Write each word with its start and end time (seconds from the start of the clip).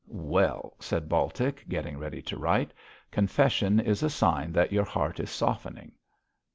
'Well,' 0.07 0.73
said 0.79 1.07
Baltic, 1.07 1.63
getting 1.69 1.95
ready 1.99 2.23
to 2.23 2.35
write, 2.35 2.73
'confession 3.11 3.79
is 3.79 4.01
a 4.01 4.09
sign 4.09 4.51
that 4.53 4.71
your 4.71 4.83
heart 4.83 5.19
is 5.19 5.29
softening.' 5.29 5.91